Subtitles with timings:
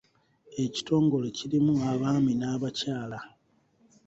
[0.63, 3.19] Ekitongole kirimu abaami n'abakyala.